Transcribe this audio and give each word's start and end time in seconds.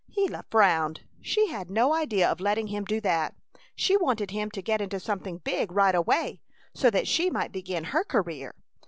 Gila 0.15 0.45
frowned. 0.49 1.01
She 1.21 1.49
had 1.49 1.69
no 1.69 1.93
idea 1.93 2.27
of 2.27 2.39
letting 2.41 2.65
him 2.69 2.85
do 2.85 2.99
that. 3.01 3.35
She 3.75 3.95
wanted 3.95 4.31
him 4.31 4.49
to 4.49 4.61
get 4.63 4.81
into 4.81 4.99
something 4.99 5.37
big 5.37 5.71
right 5.71 5.93
away, 5.93 6.41
so 6.73 6.89
that 6.89 7.07
she 7.07 7.29
might 7.29 7.51
begin 7.51 7.83
her 7.83 8.03
career. 8.03 8.55